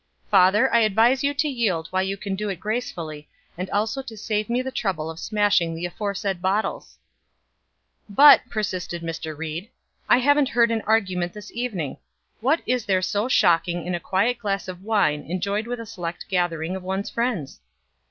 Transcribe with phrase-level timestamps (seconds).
[0.31, 4.17] Father, I advise you to yield while you can do it gracefully, and also to
[4.17, 6.97] save me the trouble of smashing the aforesaid bottles."
[8.09, 9.37] "But," persisted Mr.
[9.37, 9.69] Ried,
[10.09, 11.97] "I haven't heard an argument this evening.
[12.39, 16.25] What is there so shocking in a quiet glass of wine enjoyed with a select
[16.29, 17.59] gathering of one's friends?"